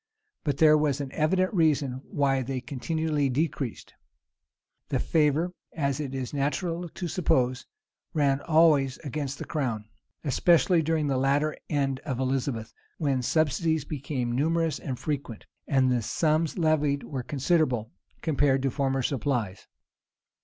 [0.43, 3.93] But there was an evident reason why they continually decreased.
[4.89, 7.67] The favor, as is natural to suppose,
[8.11, 9.85] ran always against the crown;
[10.23, 16.01] especially during the latter end of Elizabeth, when subsidies became numerous and frequent, and the
[16.01, 17.91] sums levied were considerable,
[18.23, 19.67] compared to former supplies.